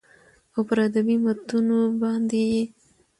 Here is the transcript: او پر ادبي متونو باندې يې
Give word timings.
او 0.53 0.59
پر 0.67 0.77
ادبي 0.87 1.15
متونو 1.23 1.79
باندې 2.01 2.41
يې 2.51 2.61